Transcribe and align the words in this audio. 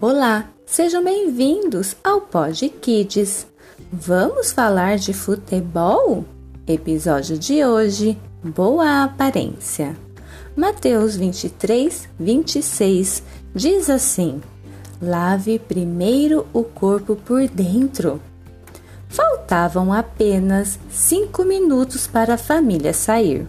Olá, 0.00 0.48
sejam 0.64 1.02
bem-vindos 1.02 1.96
ao 2.04 2.20
Pod 2.20 2.68
Kids. 2.68 3.48
Vamos 3.92 4.52
falar 4.52 4.96
de 4.96 5.12
futebol? 5.12 6.24
Episódio 6.68 7.36
de 7.36 7.64
hoje: 7.64 8.16
Boa 8.40 9.02
Aparência. 9.02 9.96
Mateus 10.54 11.16
23, 11.16 12.08
26 12.16 13.24
diz 13.52 13.90
assim: 13.90 14.40
Lave 15.02 15.58
primeiro 15.58 16.46
o 16.52 16.62
corpo 16.62 17.16
por 17.16 17.48
dentro. 17.48 18.22
Faltavam 19.08 19.92
apenas 19.92 20.78
cinco 20.88 21.42
minutos 21.42 22.06
para 22.06 22.34
a 22.34 22.38
família 22.38 22.92
sair. 22.92 23.48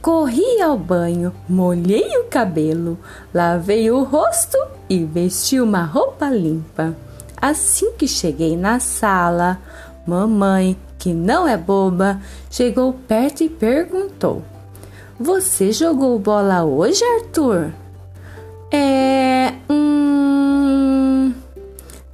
Corri 0.00 0.62
ao 0.62 0.78
banho, 0.78 1.30
molhei 1.46 2.16
o 2.16 2.24
cabelo, 2.24 2.98
lavei 3.34 3.90
o 3.90 4.02
rosto 4.02 4.56
e 4.94 5.04
vesti 5.04 5.60
uma 5.60 5.84
roupa 5.84 6.30
limpa. 6.30 6.96
Assim 7.40 7.92
que 7.92 8.06
cheguei 8.06 8.56
na 8.56 8.80
sala, 8.80 9.60
mamãe, 10.06 10.76
que 10.98 11.12
não 11.12 11.46
é 11.46 11.56
boba, 11.56 12.20
chegou 12.50 12.92
perto 12.92 13.42
e 13.42 13.48
perguntou: 13.48 14.42
Você 15.18 15.72
jogou 15.72 16.18
bola 16.18 16.64
hoje, 16.64 17.04
Arthur? 17.04 17.72
É. 18.70 19.52
Hum. 19.68 21.34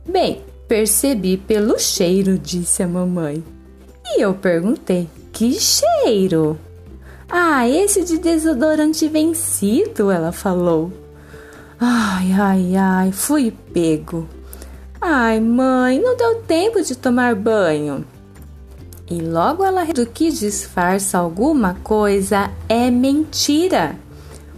Bem, 0.04 0.42
percebi 0.66 1.36
pelo 1.36 1.78
cheiro, 1.78 2.38
disse 2.38 2.82
a 2.82 2.88
mamãe. 2.88 3.44
E 4.04 4.22
eu 4.22 4.34
perguntei: 4.34 5.08
Que 5.32 5.52
cheiro? 5.52 6.58
Ah, 7.28 7.68
esse 7.68 8.02
de 8.02 8.18
desodorante 8.18 9.06
vencido, 9.06 10.10
ela 10.10 10.32
falou. 10.32 10.90
Ai, 11.82 12.30
ai, 12.32 12.76
ai, 12.76 13.10
fui 13.10 13.50
pego. 13.50 14.28
Ai, 15.00 15.40
mãe, 15.40 15.98
não 15.98 16.14
deu 16.14 16.42
tempo 16.42 16.82
de 16.82 16.94
tomar 16.94 17.34
banho. 17.34 18.04
E 19.10 19.22
logo 19.22 19.64
ela 19.64 19.86
do 19.86 20.04
que 20.04 20.30
disfarça 20.30 21.16
alguma 21.16 21.74
coisa 21.82 22.50
é 22.68 22.90
mentira. 22.90 23.96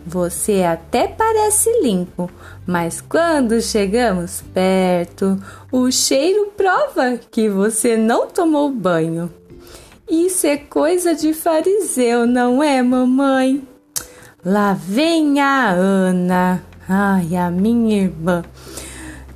Você 0.05 0.65
até 0.65 1.07
parece 1.07 1.71
limpo, 1.81 2.29
mas 2.67 3.01
quando 3.01 3.63
chegamos 3.63 4.43
perto, 4.53 5.41
o 5.71 5.93
cheiro 5.93 6.53
prova 6.57 7.21
que 7.31 7.49
você 7.49 7.97
não 7.97 8.27
tomou 8.27 8.69
banho. 8.69 9.33
Isso 10.11 10.45
é 10.49 10.57
coisa 10.57 11.15
de 11.15 11.33
fariseu, 11.33 12.27
não 12.27 12.61
é, 12.61 12.83
mamãe? 12.83 13.63
Lá 14.45 14.75
vem 14.75 15.41
a 15.41 15.71
Ana. 15.71 16.72
Ai, 16.89 17.37
a 17.37 17.51
minha 17.51 18.03
irmã. 18.03 18.45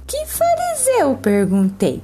Que 0.06 0.26
fariseu? 0.26 1.16
perguntei. 1.16 2.02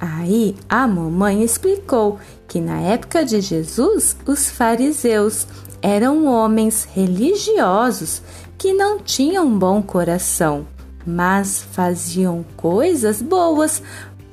Aí 0.00 0.56
a 0.68 0.86
mamãe 0.86 1.42
explicou 1.42 2.18
que 2.48 2.60
na 2.60 2.80
época 2.80 3.24
de 3.24 3.40
Jesus 3.40 4.16
os 4.26 4.50
fariseus 4.50 5.46
eram 5.80 6.26
homens 6.26 6.88
religiosos 6.92 8.20
que 8.58 8.72
não 8.72 8.98
tinham 8.98 9.58
bom 9.58 9.80
coração, 9.80 10.66
mas 11.06 11.62
faziam 11.62 12.44
coisas 12.56 13.22
boas 13.22 13.82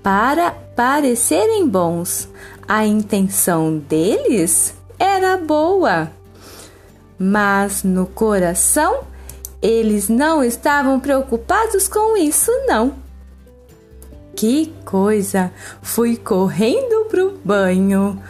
para 0.02 0.52
parecerem 0.52 1.68
bons. 1.68 2.28
A 2.68 2.86
intenção 2.86 3.78
deles 3.78 4.74
era 4.98 5.38
boa, 5.38 6.12
mas 7.18 7.84
no 7.84 8.06
coração 8.06 9.02
eles 9.62 10.08
não 10.10 10.44
estavam 10.44 11.00
preocupados 11.00 11.88
com 11.88 12.16
isso, 12.16 12.52
não. 12.66 12.96
Que 14.36 14.74
coisa! 14.86 15.52
Fui 15.82 16.16
correndo 16.16 17.06
pro 17.10 17.38
banho. 17.44 18.22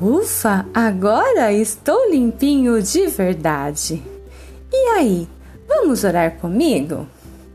Ufa, 0.00 0.64
agora 0.72 1.52
estou 1.52 2.10
limpinho 2.10 2.82
de 2.82 3.06
verdade. 3.08 4.02
E 4.72 4.88
aí, 4.96 5.28
vamos 5.68 6.04
orar 6.04 6.38
comigo? 6.38 7.06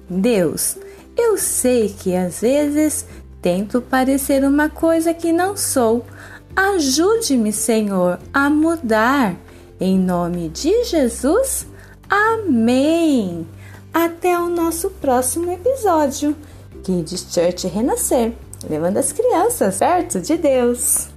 Deus, 0.07 0.77
eu 1.17 1.37
sei 1.37 1.89
que 1.89 2.15
às 2.15 2.41
vezes 2.41 3.07
tento 3.41 3.81
parecer 3.81 4.43
uma 4.43 4.69
coisa 4.69 5.13
que 5.13 5.31
não 5.33 5.57
sou. 5.57 6.05
Ajude-me, 6.55 7.51
Senhor, 7.51 8.19
a 8.31 8.49
mudar. 8.49 9.35
Em 9.79 9.97
nome 9.97 10.49
de 10.49 10.83
Jesus, 10.83 11.65
amém. 12.09 13.47
Até 13.93 14.37
o 14.37 14.49
nosso 14.49 14.89
próximo 14.89 15.51
episódio. 15.51 16.35
Kids 16.83 17.27
Church 17.31 17.67
Renascer, 17.67 18.33
levando 18.69 18.97
as 18.97 19.11
crianças 19.11 19.79
perto 19.79 20.19
de 20.19 20.37
Deus. 20.37 21.14